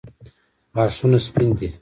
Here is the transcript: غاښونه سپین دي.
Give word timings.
غاښونه 0.75 1.19
سپین 1.25 1.49
دي. 1.57 1.67